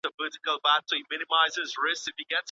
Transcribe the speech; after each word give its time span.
بد 0.07 0.31
اخلاق 0.41 0.81
خلک 0.89 1.05
بېلوي 1.09 2.37